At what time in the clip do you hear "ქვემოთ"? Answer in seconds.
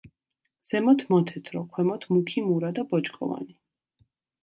1.77-2.09